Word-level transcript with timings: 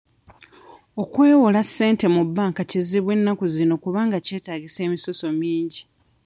Okwewola 1.01 1.61
ssente 1.67 2.05
mu 2.15 2.23
banka 2.35 2.61
kizibu 2.71 3.09
ennaku 3.15 3.45
zino 3.55 3.75
kubanga 3.83 4.17
kyetaagisa 4.25 4.79
emisoso 4.87 5.25
mingi. 5.41 5.81